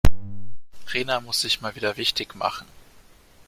[0.87, 2.65] Rena muss sich mal wieder wichtig machen.